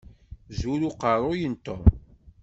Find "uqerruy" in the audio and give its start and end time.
0.89-1.41